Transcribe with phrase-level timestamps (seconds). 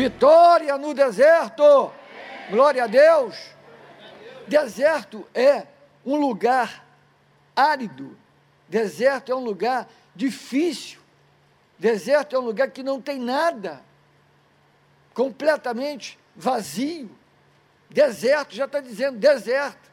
[0.00, 1.92] Vitória no deserto.
[2.48, 3.36] Glória a Deus.
[4.48, 5.66] Deserto é
[6.06, 6.86] um lugar
[7.54, 8.16] árido.
[8.66, 9.86] Deserto é um lugar
[10.16, 11.02] difícil.
[11.78, 13.84] Deserto é um lugar que não tem nada.
[15.12, 17.14] Completamente vazio.
[17.90, 19.90] Deserto, já está dizendo, deserto.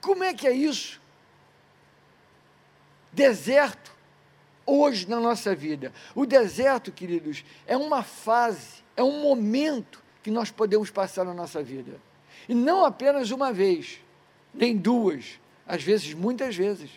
[0.00, 1.00] Como é que é isso?
[3.12, 3.89] Deserto,
[4.66, 5.92] hoje na nossa vida.
[6.14, 11.62] O deserto, queridos, é uma fase, é um momento que nós podemos passar na nossa
[11.62, 12.00] vida.
[12.48, 14.00] E não apenas uma vez,
[14.52, 16.90] nem duas, às vezes, muitas vezes.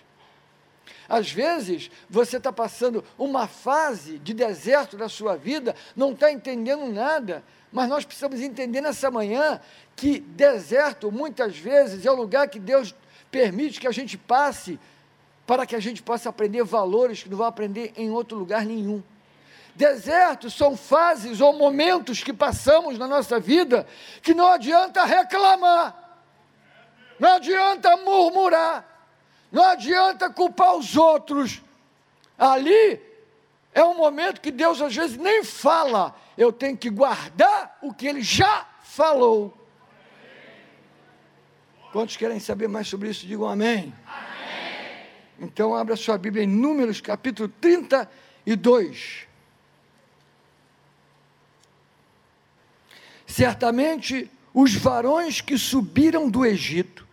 [1.08, 6.92] Às vezes, você está passando uma fase de deserto na sua vida, não está entendendo
[6.92, 9.60] nada, mas nós precisamos entender nessa manhã
[9.96, 12.96] que deserto, muitas vezes, é o lugar que Deus
[13.32, 14.80] permite que a gente passe
[15.46, 19.04] para que a gente possa aprender valores que não vai aprender em outro lugar nenhum.
[19.76, 23.88] Desertos são fases ou momentos que passamos na nossa vida
[24.22, 26.22] que não adianta reclamar,
[27.20, 28.86] não adianta murmurar,
[29.52, 31.62] não adianta culpar os outros.
[32.38, 33.02] Ali
[33.74, 38.08] é um momento que Deus às vezes nem fala, eu tenho que guardar o que
[38.08, 39.58] Ele já falou.
[41.92, 43.26] Quantos querem saber mais sobre isso?
[43.26, 43.94] Digam amém.
[44.08, 44.23] amém.
[45.44, 49.28] Então, abra sua Bíblia em Números, capítulo 32.
[53.28, 57.06] Certamente os varões que subiram do Egito,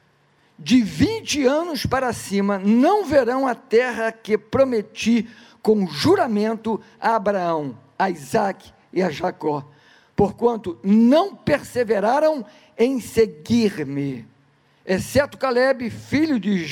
[0.56, 5.28] de 20 anos para cima, não verão a terra que prometi
[5.60, 9.68] com juramento a Abraão, a Isaac e a Jacó,
[10.14, 12.46] porquanto não perseveraram
[12.78, 14.30] em seguir-me
[14.90, 16.64] exceto Caleb, filho de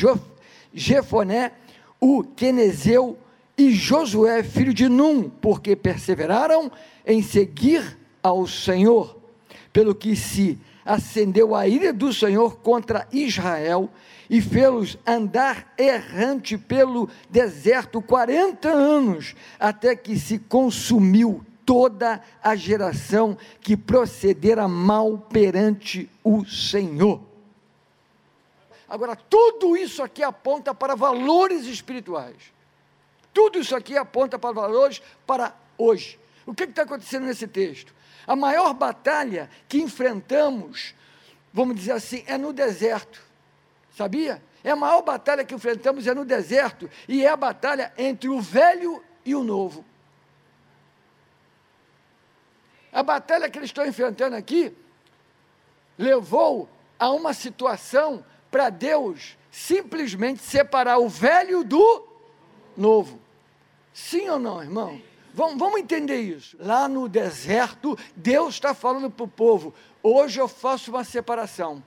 [0.79, 1.53] Jefoné,
[2.01, 3.19] o Quenezeu,
[3.58, 6.70] e Josué, filho de Num, porque perseveraram
[7.05, 9.19] em seguir ao Senhor,
[9.73, 13.91] pelo que se acendeu a ira do Senhor contra Israel
[14.30, 23.36] e fê-los andar errante pelo deserto 40 anos, até que se consumiu toda a geração
[23.61, 27.27] que procedera mal perante o Senhor.
[28.89, 32.37] Agora, tudo isso aqui aponta para valores espirituais.
[33.35, 36.19] Tudo isso aqui aponta para valores para hoje.
[36.47, 37.95] O que está acontecendo nesse texto?
[38.27, 40.95] A maior batalha que enfrentamos,
[41.53, 43.23] vamos dizer assim, é no deserto.
[43.95, 44.43] Sabia?
[44.65, 48.41] É a maior batalha que enfrentamos é no deserto e é a batalha entre o
[48.41, 49.85] velho e o novo.
[52.93, 54.75] A batalha que eles estão enfrentando aqui
[55.97, 56.69] levou
[56.99, 62.07] a uma situação para Deus simplesmente separar o velho do
[62.77, 63.20] novo.
[63.92, 65.01] Sim ou não, irmão?
[65.35, 66.57] Vamos, vamos entender isso.
[66.61, 71.83] Lá no deserto, Deus está falando para o povo: hoje eu faço uma separação.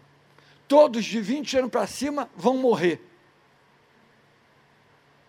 [0.67, 3.01] Todos de 20 anos para cima vão morrer.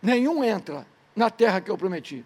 [0.00, 2.24] Nenhum entra na terra que eu prometi.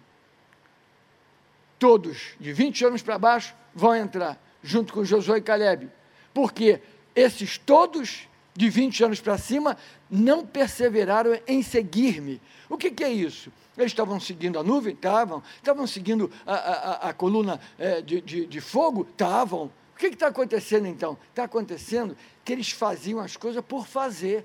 [1.79, 5.91] Todos de 20 anos para baixo vão entrar, junto com Josué e Caleb.
[6.33, 6.81] Porque
[7.15, 9.77] esses todos de 20 anos para cima,
[10.09, 12.41] não perseveraram em seguir-me.
[12.67, 13.51] O que, que, é isso?
[13.77, 14.95] Eles estavam seguindo a nuvem?
[14.95, 15.43] Estavam.
[15.57, 19.05] Estavam seguindo a, a, a coluna é, de, de, de, fogo?
[19.07, 19.71] Estavam.
[19.93, 21.19] O que está acontecendo então?
[21.29, 24.43] Está acontecendo que eles faziam as coisas por fazer.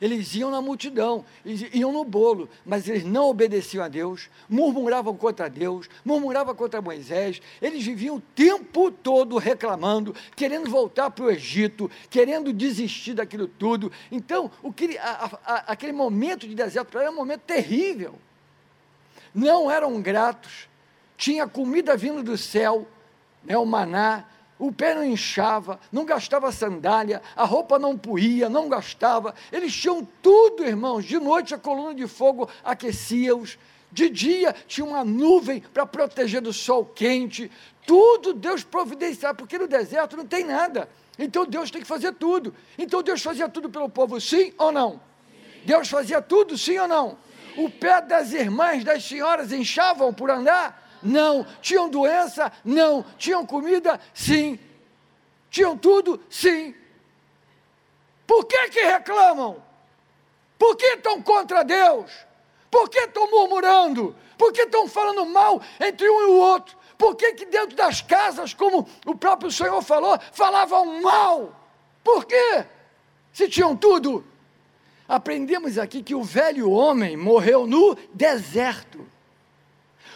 [0.00, 5.48] Eles iam na multidão, iam no bolo, mas eles não obedeciam a Deus, murmuravam contra
[5.48, 7.40] Deus, murmuravam contra Moisés.
[7.60, 13.90] Eles viviam o tempo todo reclamando, querendo voltar para o Egito, querendo desistir daquilo tudo.
[14.12, 18.14] Então, que, a, a, aquele momento de deserto era um momento terrível.
[19.34, 20.68] Não eram gratos,
[21.16, 22.86] tinha comida vindo do céu,
[23.44, 24.24] né, o maná,
[24.58, 29.34] o pé não inchava, não gastava sandália, a roupa não puía, não gastava.
[29.52, 31.04] Eles tinham tudo, irmãos.
[31.04, 33.58] De noite a coluna de fogo aquecia-os.
[33.92, 37.50] De dia tinha uma nuvem para proteger do sol quente.
[37.86, 40.88] Tudo Deus providenciava, porque no deserto não tem nada.
[41.18, 42.54] Então Deus tem que fazer tudo.
[42.78, 44.92] Então Deus fazia tudo pelo povo, sim ou não?
[44.92, 45.62] Sim.
[45.66, 47.10] Deus fazia tudo, sim ou não?
[47.54, 47.64] Sim.
[47.64, 50.85] O pé das irmãs, das senhoras inchavam por andar?
[51.06, 51.46] Não.
[51.60, 52.52] Tinham doença?
[52.64, 53.04] Não.
[53.16, 54.00] Tinham comida?
[54.12, 54.58] Sim.
[55.50, 56.20] Tinham tudo?
[56.28, 56.74] Sim.
[58.26, 59.62] Por que que reclamam?
[60.58, 62.10] Por que estão contra Deus?
[62.70, 64.16] Por que estão murmurando?
[64.36, 66.76] Por que estão falando mal entre um e o outro?
[66.98, 71.54] Por que, que dentro das casas, como o próprio Senhor falou, falavam mal?
[72.02, 72.64] Por quê?
[73.32, 74.24] Se tinham tudo.
[75.08, 79.06] Aprendemos aqui que o velho homem morreu no deserto.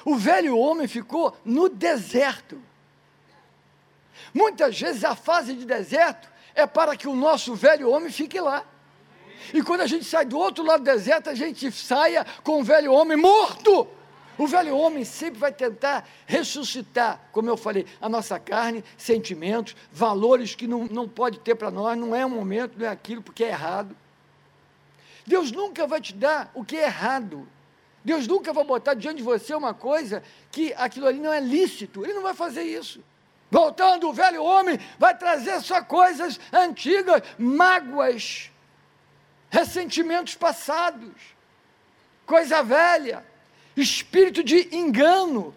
[0.05, 2.61] O velho homem ficou no deserto.
[4.32, 8.64] Muitas vezes a fase de deserto é para que o nosso velho homem fique lá.
[9.52, 12.64] E quando a gente sai do outro lado do deserto, a gente saia com o
[12.64, 13.88] velho homem morto.
[14.38, 20.55] O velho homem sempre vai tentar ressuscitar, como eu falei, a nossa carne, sentimentos, valores
[20.55, 23.44] que não, não pode ter para nós, não é o momento, não é aquilo, porque
[23.44, 23.94] é errado.
[25.26, 27.46] Deus nunca vai te dar o que é errado.
[28.05, 32.02] Deus nunca vai botar diante de você uma coisa que aquilo ali não é lícito.
[32.05, 33.02] Ele não vai fazer isso.
[33.50, 38.50] Voltando, o velho homem vai trazer só coisas antigas, mágoas,
[39.50, 41.12] ressentimentos passados,
[42.25, 43.26] coisa velha,
[43.76, 45.55] espírito de engano.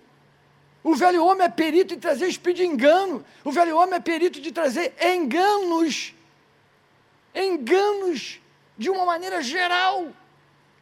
[0.84, 3.24] O velho homem é perito em trazer espírito de engano.
[3.44, 6.14] O velho homem é perito de trazer enganos.
[7.34, 8.42] Enganos
[8.78, 10.12] de uma maneira geral.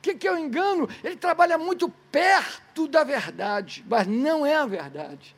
[0.01, 0.89] O que, que é o engano?
[1.03, 5.36] Ele trabalha muito perto da verdade, mas não é a verdade.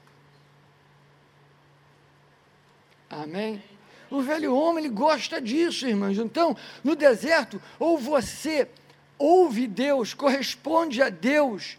[3.10, 3.62] Amém?
[4.10, 6.18] O velho homem, ele gosta disso, irmãos.
[6.18, 8.69] Então, no deserto, ou você
[9.18, 11.77] ouve Deus, corresponde a Deus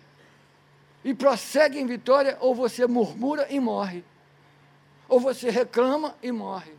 [1.02, 4.04] e prossegue em vitória, ou você murmura e morre.
[5.08, 6.72] Ou você reclama e morre.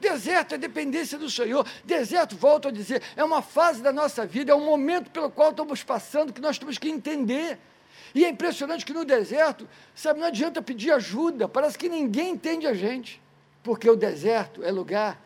[0.00, 1.66] Deserto é dependência do Senhor.
[1.84, 5.50] Deserto, volto a dizer, é uma fase da nossa vida, é um momento pelo qual
[5.50, 7.58] estamos passando que nós temos que entender.
[8.14, 12.66] E é impressionante que no deserto, sabe, não adianta pedir ajuda, parece que ninguém entende
[12.66, 13.20] a gente.
[13.62, 15.20] Porque o deserto é lugar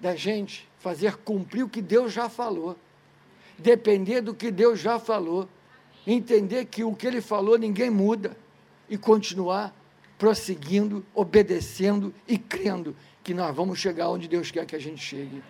[0.00, 2.76] da gente fazer cumprir o que Deus já falou,
[3.58, 5.46] depender do que Deus já falou,
[6.06, 8.36] entender que o que Ele falou ninguém muda
[8.88, 9.74] e continuar
[10.16, 12.96] prosseguindo, obedecendo e crendo
[13.28, 15.42] que nós vamos chegar onde Deus quer que a gente chegue.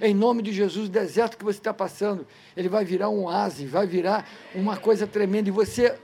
[0.00, 2.26] Em nome de Jesus, o deserto que você está passando,
[2.56, 5.50] ele vai virar um oásis, vai virar uma coisa tremenda.
[5.50, 5.98] E você,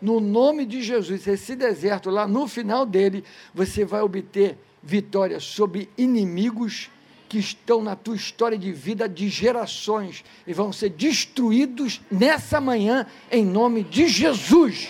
[0.00, 3.22] no nome de Jesus, esse deserto lá, no final dele,
[3.52, 6.90] você vai obter vitória sobre inimigos
[7.28, 13.06] que estão na tua história de vida de gerações e vão ser destruídos nessa manhã,
[13.30, 14.88] em nome de Jesus.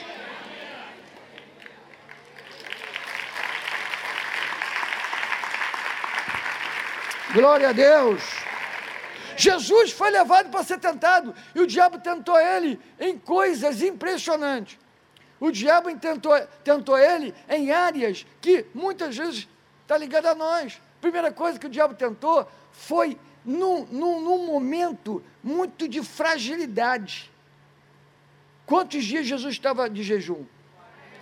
[7.33, 8.23] Glória a Deus.
[9.37, 14.79] Jesus foi levado para ser tentado e o diabo tentou ele em coisas impressionantes.
[15.41, 19.49] O diabo tentou, tentou ele em áreas que muitas vezes
[19.81, 20.81] está ligada a nós.
[21.01, 27.33] Primeira coisa que o diabo tentou foi num, num, num momento muito de fragilidade.
[28.67, 30.45] Quantos dias Jesus estava de jejum?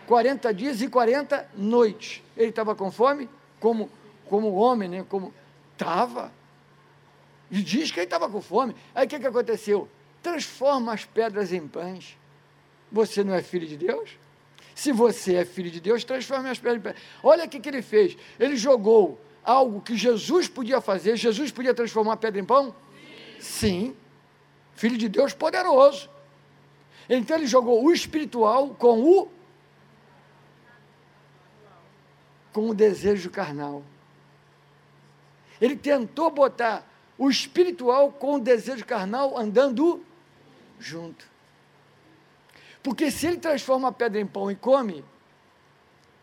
[0.06, 2.20] 40 dias e 40 noites.
[2.36, 3.30] Ele estava com fome?
[3.60, 3.88] Como,
[4.26, 5.06] como homem, né?
[5.08, 5.32] Como,
[5.80, 6.30] Estava.
[7.50, 8.76] E diz que ele estava com fome.
[8.94, 9.88] Aí o que, que aconteceu?
[10.22, 12.18] Transforma as pedras em pães.
[12.92, 14.10] Você não é filho de Deus?
[14.74, 16.96] Se você é filho de Deus, transforme as pedras em pães.
[17.22, 18.14] Olha o que, que ele fez.
[18.38, 21.16] Ele jogou algo que Jesus podia fazer.
[21.16, 22.74] Jesus podia transformar a pedra em pão?
[23.38, 23.40] Sim.
[23.40, 23.96] Sim.
[24.74, 26.10] Filho de Deus poderoso.
[27.08, 29.28] Então ele jogou o espiritual com o
[32.52, 33.82] com o desejo carnal.
[35.60, 36.86] Ele tentou botar
[37.18, 40.02] o espiritual com o desejo carnal andando
[40.78, 41.28] junto.
[42.82, 45.04] Porque se ele transforma a pedra em pão e come,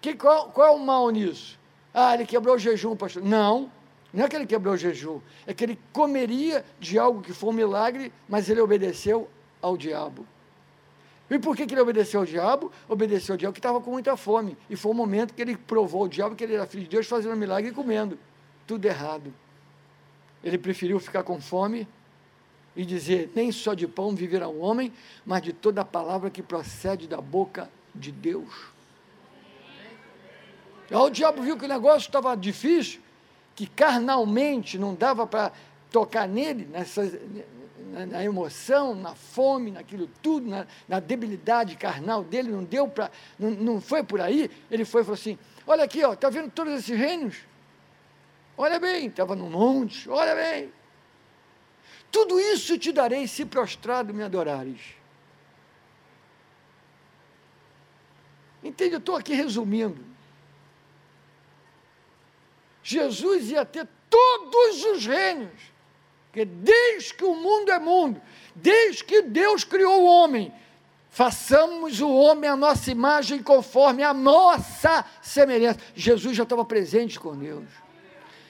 [0.02, 1.60] que, qual, qual é o mal nisso?
[1.94, 3.22] Ah, ele quebrou o jejum, pastor.
[3.22, 3.72] Não,
[4.12, 7.52] não é que ele quebrou o jejum, é que ele comeria de algo que foi
[7.52, 9.30] um milagre, mas ele obedeceu
[9.62, 10.26] ao diabo.
[11.30, 12.72] E por que, que ele obedeceu ao diabo?
[12.90, 14.58] Obedeceu ao diabo que estava com muita fome.
[14.68, 17.06] E foi o momento que ele provou ao diabo que ele era filho de Deus,
[17.06, 18.18] fazendo um milagre e comendo
[18.68, 19.34] tudo errado.
[20.44, 21.88] Ele preferiu ficar com fome
[22.76, 24.94] e dizer: Nem só de pão viverá o homem,
[25.26, 28.54] mas de toda a palavra que procede da boca de Deus.
[30.90, 33.02] Aí o diabo viu que o negócio estava difícil,
[33.56, 35.52] que carnalmente não dava para
[35.92, 37.04] tocar nele, nessa,
[37.92, 43.12] na, na, emoção, na fome, naquilo tudo, na, na debilidade carnal dele, não deu para,
[43.38, 44.50] não, não foi por aí.
[44.70, 47.38] Ele foi e falou assim: Olha aqui, ó, está vendo todos esses reinos?
[48.58, 50.74] Olha bem, estava no monte, olha bem.
[52.12, 54.82] Tudo isso te darei se prostrado me adorares.
[58.64, 58.96] Entende?
[58.96, 60.04] Eu estou aqui resumindo.
[62.82, 65.52] Jesus ia ter todos os reinos,
[66.28, 68.20] porque desde que o mundo é mundo,
[68.56, 70.54] desde que Deus criou o homem,
[71.10, 75.80] façamos o homem a nossa imagem conforme a nossa semelhança.
[75.94, 77.87] Jesus já estava presente com Deus.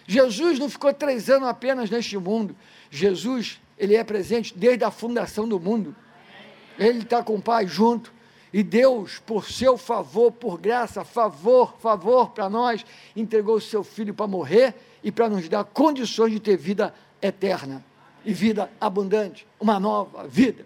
[0.08, 2.56] Jesus não ficou três anos apenas neste mundo.
[2.90, 5.94] Jesus, ele é presente desde a fundação do mundo.
[6.80, 8.16] Ele está com o Pai junto.
[8.54, 14.14] E Deus, por seu favor, por graça, favor, favor para nós, entregou o seu filho
[14.14, 14.74] para morrer
[15.04, 17.84] e para nos dar condições de ter vida eterna
[18.24, 20.66] e vida abundante, uma nova vida.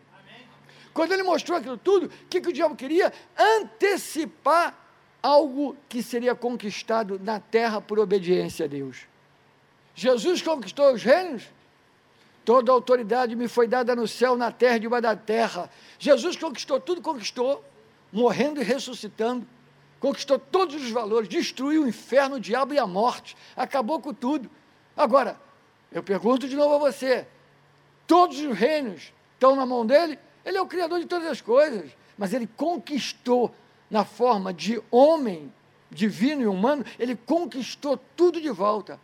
[0.93, 3.11] Quando ele mostrou aquilo tudo, o que, que o diabo queria?
[3.35, 4.77] Antecipar
[5.21, 9.10] algo que seria conquistado na terra por obediência a Deus.
[10.01, 11.43] Jesus conquistou os reinos,
[12.43, 15.69] toda autoridade me foi dada no céu, na terra e debaixo da terra.
[15.99, 17.63] Jesus conquistou tudo, conquistou,
[18.11, 19.47] morrendo e ressuscitando,
[19.99, 24.49] conquistou todos os valores, destruiu o inferno, o diabo e a morte, acabou com tudo.
[24.97, 25.39] Agora,
[25.91, 27.27] eu pergunto de novo a você:
[28.07, 30.17] todos os reinos estão na mão dele?
[30.43, 33.53] Ele é o Criador de todas as coisas, mas ele conquistou
[33.87, 35.53] na forma de homem,
[35.91, 38.99] divino e humano, ele conquistou tudo de volta.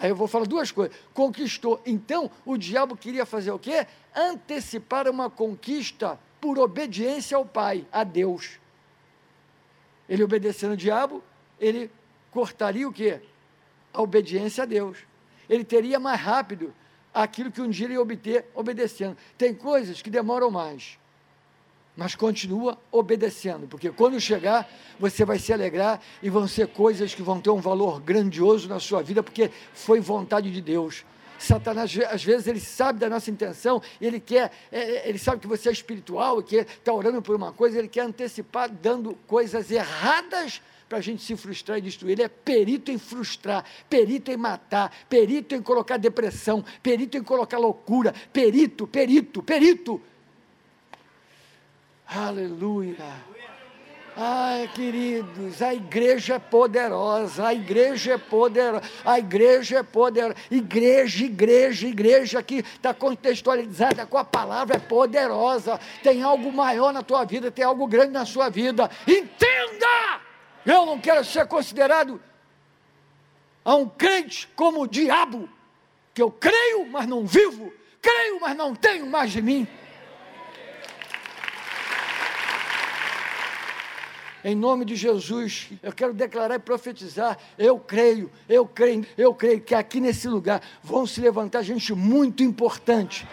[0.00, 0.96] Aí eu vou falar duas coisas.
[1.12, 1.82] Conquistou.
[1.84, 3.84] Então, o diabo queria fazer o quê?
[4.14, 8.60] Antecipar uma conquista por obediência ao Pai, a Deus.
[10.08, 11.22] Ele obedecendo o diabo,
[11.58, 11.90] ele
[12.30, 13.20] cortaria o quê?
[13.92, 14.98] A obediência a Deus.
[15.50, 16.72] Ele teria mais rápido
[17.12, 19.16] aquilo que um dia ele ia obter obedecendo.
[19.36, 20.96] Tem coisas que demoram mais
[21.98, 27.22] mas continua obedecendo, porque quando chegar, você vai se alegrar e vão ser coisas que
[27.22, 31.04] vão ter um valor grandioso na sua vida, porque foi vontade de Deus.
[31.40, 35.48] Satanás, às vezes, ele sabe da nossa intenção, ele quer, é, é ele sabe que
[35.48, 40.62] você é espiritual, que está orando por uma coisa, ele quer antecipar dando coisas erradas
[40.88, 42.12] para a gente se frustrar e destruir.
[42.12, 47.58] Ele é perito em frustrar, perito em matar, perito em colocar depressão, perito em colocar
[47.58, 50.00] loucura, perito, perito, perito.
[52.08, 53.28] Aleluia.
[54.16, 61.24] Ai, queridos, a igreja é poderosa, a igreja é poderosa, a igreja é poderosa, igreja,
[61.24, 67.24] igreja, igreja que está contextualizada com a palavra é poderosa, tem algo maior na tua
[67.24, 70.20] vida, tem algo grande na sua vida, entenda!
[70.66, 72.20] Eu não quero ser considerado
[73.64, 75.48] a um crente como o diabo,
[76.12, 79.68] que eu creio, mas não vivo, creio, mas não tenho mais de mim.
[84.48, 87.36] Em nome de Jesus, eu quero declarar e profetizar.
[87.58, 92.42] Eu creio, eu creio, eu creio que aqui nesse lugar vão se levantar gente muito
[92.42, 93.28] importante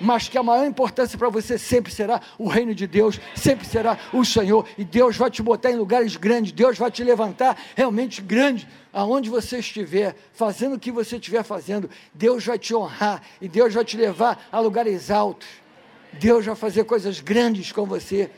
[0.00, 3.98] mas que a maior importância para você sempre será o reino de Deus, sempre será
[4.14, 8.22] o Senhor, e Deus vai te botar em lugares grandes, Deus vai te levantar realmente
[8.22, 13.46] grande, aonde você estiver, fazendo o que você estiver fazendo, Deus vai te honrar, e
[13.46, 15.48] Deus vai te levar a lugares altos,
[16.14, 18.30] Deus vai fazer coisas grandes com você,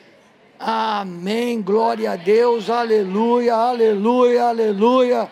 [0.64, 1.60] Amém.
[1.60, 2.70] Glória a Deus.
[2.70, 5.28] Aleluia, aleluia, aleluia.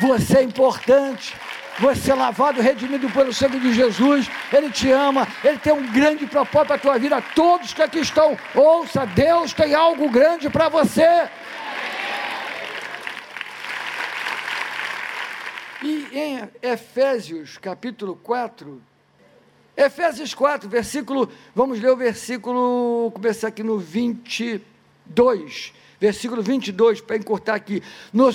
[0.00, 1.34] Você é importante.
[1.80, 4.28] Você é lavado, redimido pelo sangue de Jesus.
[4.52, 5.26] Ele te ama.
[5.42, 7.20] Ele tem um grande propósito para a tua vida.
[7.34, 11.28] Todos que aqui estão, ouça, Deus tem algo grande para você.
[15.82, 18.82] E em Efésios capítulo 4,
[19.78, 27.54] Efésios 4, versículo, vamos ler o versículo, começar aqui no 22, versículo 22, para encurtar
[27.54, 27.80] aqui,
[28.12, 28.28] no,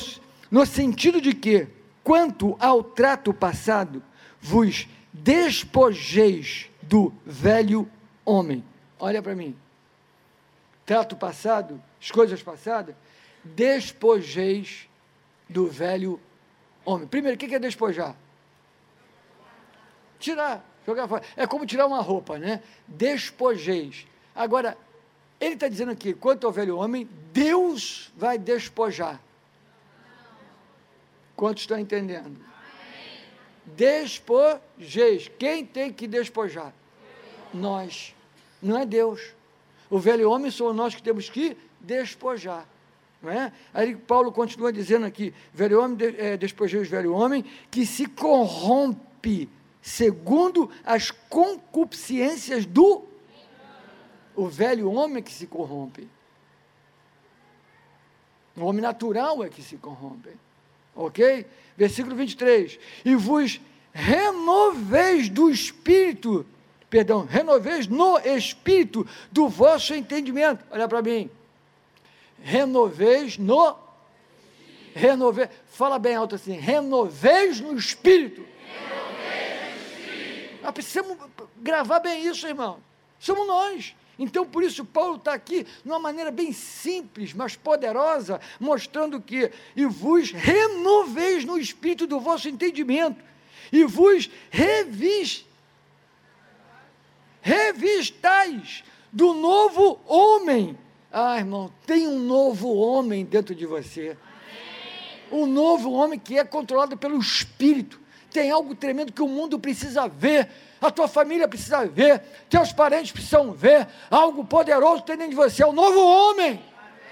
[0.50, 1.68] no sentido de que,
[2.02, 4.02] quanto ao trato passado,
[4.40, 7.90] vos despojeis do velho
[8.24, 8.64] homem.
[8.98, 9.54] Olha para mim.
[10.86, 12.96] Trato passado, as coisas passadas,
[13.44, 14.88] despojeis
[15.50, 16.22] do velho
[16.86, 17.06] homem.
[17.06, 18.16] Primeiro, o que é despojar?
[20.18, 21.24] Tirar Jogar fora.
[21.36, 22.62] É como tirar uma roupa, né?
[22.88, 24.06] Despojeis.
[24.36, 24.78] Agora,
[25.40, 29.22] ele está dizendo aqui, quanto ao velho homem, Deus vai despojar.
[31.36, 32.38] Quantos estão entendendo?
[33.66, 35.32] Despojeis.
[35.40, 36.74] Quem tem que despojar?
[37.54, 38.14] Nós.
[38.62, 39.34] Não é Deus.
[39.90, 42.68] O velho homem somos nós que temos que despojar.
[43.22, 43.52] Não é?
[43.74, 49.50] Aí Paulo continua dizendo aqui: velho homem, é, despojei os velho homem, que se corrompe
[49.84, 53.04] segundo as concupiscências do
[54.34, 56.08] o velho homem que se corrompe.
[58.56, 60.32] O homem natural é que se corrompe.
[60.96, 61.46] Ok?
[61.78, 62.80] Versículo 23.
[63.04, 63.60] E vos
[63.92, 66.46] renoveis do espírito,
[66.90, 70.66] perdão, renoveis no espírito do vosso entendimento.
[70.72, 71.30] Olha para mim.
[72.42, 73.78] Renoveis no
[74.96, 78.53] renoveis, fala bem alto assim, renoveis no espírito
[80.64, 81.18] nós precisamos
[81.58, 82.80] gravar bem isso, irmão.
[83.20, 83.96] Somos nós.
[84.18, 89.52] Então, por isso, Paulo está aqui de uma maneira bem simples, mas poderosa, mostrando que
[89.76, 93.24] e vos renoveis no espírito do vosso entendimento,
[93.72, 95.46] e vos revis,
[97.42, 100.78] revistais do novo homem,
[101.16, 104.18] Ah, irmão, tem um novo homem dentro de você.
[105.32, 108.00] Um novo homem que é controlado pelo Espírito.
[108.34, 110.50] Tem algo tremendo que o mundo precisa ver
[110.84, 115.64] a tua família precisa ver, teus parentes precisam ver, algo poderoso tem dentro de você,
[115.64, 116.62] é um novo homem,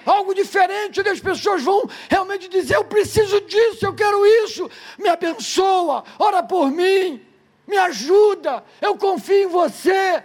[0.06, 5.08] algo diferente, onde as pessoas vão realmente dizer: Eu preciso disso, eu quero isso, me
[5.08, 7.26] abençoa, ora por mim,
[7.66, 10.22] me ajuda, eu confio em você.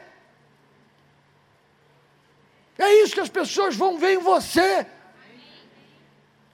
[2.78, 4.86] É isso que as pessoas vão ver em você.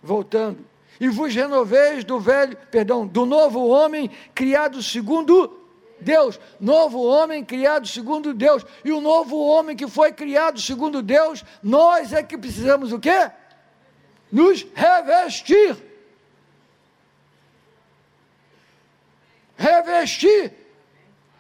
[0.03, 0.72] Voltando.
[1.03, 5.61] E vos renoveis do velho, perdão, do novo homem criado segundo
[6.01, 11.45] Deus, novo homem criado segundo Deus, e o novo homem que foi criado segundo Deus,
[11.61, 13.33] nós é que precisamos o quê?
[14.31, 15.77] Nos revestir.
[19.57, 20.53] Revestir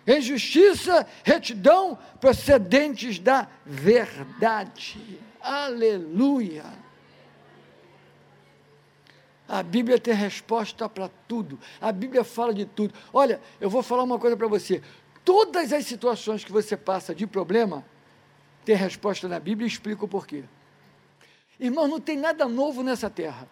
[0.04, 5.20] em justiça, retidão, procedentes da verdade.
[5.40, 6.64] Aleluia.
[9.52, 11.60] A Bíblia tem resposta para tudo.
[11.78, 12.94] A Bíblia fala de tudo.
[13.12, 14.80] Olha, eu vou falar uma coisa para você.
[15.22, 17.84] Todas as situações que você passa de problema,
[18.64, 20.44] tem resposta na Bíblia e explico o porquê.
[21.60, 23.46] Irmão, não tem nada novo nessa terra.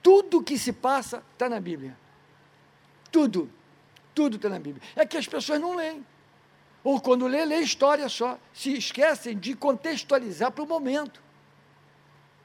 [0.00, 1.98] Tudo que se passa está na Bíblia.
[3.10, 3.50] Tudo.
[4.14, 4.86] Tudo está na Bíblia.
[4.94, 6.06] É que as pessoas não leem.
[6.84, 8.38] Ou quando lê, lê história só.
[8.52, 11.20] Se esquecem de contextualizar para o momento.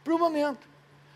[0.04, 0.68] Para o momento.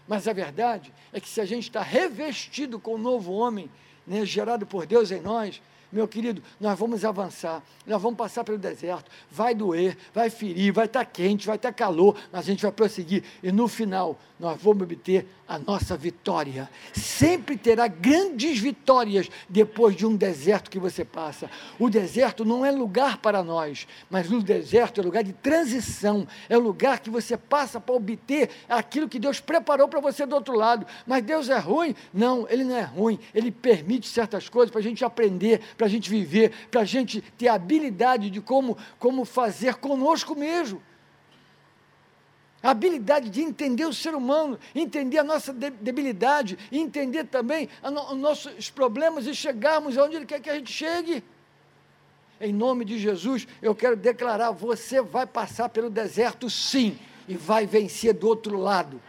[0.07, 3.69] Mas a verdade é que se a gente está revestido com o novo homem,
[4.05, 5.61] né, gerado por Deus em nós,
[5.93, 10.85] meu querido, nós vamos avançar, nós vamos passar pelo deserto, vai doer, vai ferir, vai
[10.85, 14.19] estar tá quente, vai estar tá calor, mas a gente vai prosseguir e no final
[14.39, 16.69] nós vamos obter a nossa vitória.
[16.93, 21.49] Sempre terá grandes vitórias depois de um deserto que você passa.
[21.77, 26.57] O deserto não é lugar para nós, mas o deserto é lugar de transição, é
[26.57, 30.55] o lugar que você passa para obter aquilo que Deus preparou para você do outro
[30.55, 30.85] lado.
[31.05, 31.95] Mas Deus é ruim?
[32.13, 35.89] Não, Ele não é ruim, Ele permite certas coisas para a gente aprender, para a
[35.89, 40.81] gente viver, para a gente ter habilidade de como, como fazer conosco mesmo
[42.61, 48.69] a habilidade de entender o ser humano, entender a nossa debilidade, entender também os nossos
[48.69, 51.21] problemas e chegarmos aonde Ele quer que a gente chegue.
[52.39, 57.67] Em nome de Jesus, eu quero declarar: você vai passar pelo deserto, sim, e vai
[57.67, 59.01] vencer do outro lado.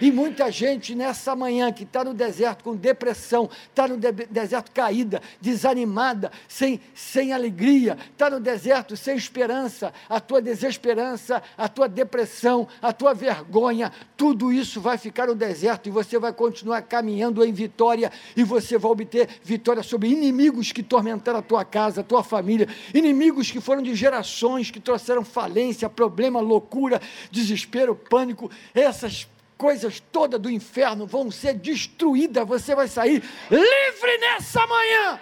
[0.00, 4.70] E muita gente nessa manhã que está no deserto com depressão, está no de deserto
[4.70, 11.88] caída, desanimada, sem, sem alegria, está no deserto sem esperança, a tua desesperança, a tua
[11.88, 17.44] depressão, a tua vergonha, tudo isso vai ficar no deserto e você vai continuar caminhando
[17.44, 22.04] em vitória e você vai obter vitória sobre inimigos que tormentaram a tua casa, a
[22.04, 29.26] tua família, inimigos que foram de gerações, que trouxeram falência, problema, loucura, desespero, pânico, essas
[29.58, 35.20] coisas todas do inferno vão ser destruídas, você vai sair livre nessa manhã.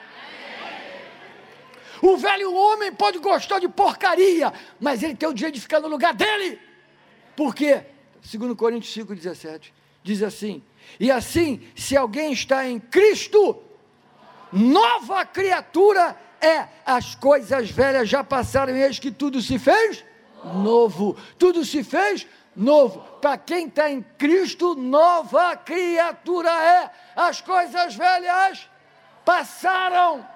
[2.03, 5.88] O velho homem pode gostar de porcaria, mas ele tem o direito de ficar no
[5.88, 6.61] lugar dele.
[7.35, 7.83] Por quê?
[8.22, 9.72] Segundo Coríntios 5,17,
[10.03, 10.62] diz assim,
[11.01, 13.62] e assim, se alguém está em Cristo,
[14.53, 20.05] nova criatura é, as coisas velhas já passaram, eis que tudo se fez
[20.44, 22.45] novo, tudo se fez novo.
[23.20, 26.90] Para quem está em Cristo, nova criatura é.
[27.14, 28.68] As coisas velhas
[29.24, 30.26] passaram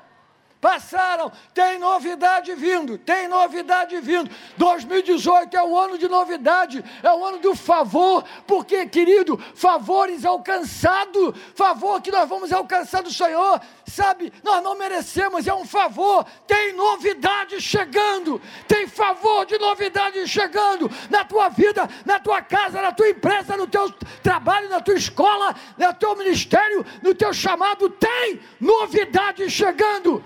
[0.61, 4.31] passaram, tem novidade vindo, tem novidade vindo.
[4.59, 11.35] 2018 é o ano de novidade, é o ano do favor, porque, querido, favores alcançados,
[11.55, 16.75] favor que nós vamos alcançar do Senhor, sabe, nós não merecemos, é um favor, tem
[16.75, 23.09] novidade chegando, tem favor de novidade chegando na tua vida, na tua casa, na tua
[23.09, 23.91] empresa, no teu
[24.23, 30.23] trabalho, na tua escola, no teu ministério, no teu chamado, tem novidade chegando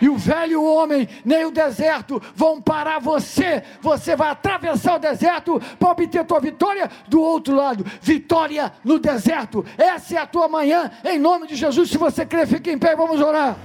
[0.00, 3.62] e o velho homem, nem o deserto vão parar você.
[3.80, 7.84] Você vai atravessar o deserto para obter tua vitória do outro lado.
[8.00, 9.64] Vitória no deserto.
[9.78, 11.90] Essa é a tua manhã, em nome de Jesus.
[11.90, 13.56] Se você crer, fique em pé e vamos orar.